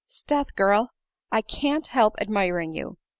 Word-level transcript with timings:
'Sdeath, 0.07 0.55
girl, 0.55 0.85
t 0.85 0.89
I 1.31 1.41
can't 1.43 1.85
help 1.85 2.15
admiring 2.19 2.73
you. 2.73 2.97